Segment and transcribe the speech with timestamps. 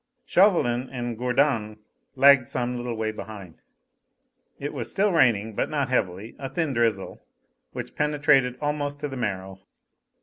[0.25, 1.77] Chauvelin and Gourdon
[2.15, 3.61] lagged some little way behind.
[4.57, 7.21] It was still raining, but not heavily a thin drizzle,
[7.73, 9.59] which penetrated almost to the marrow.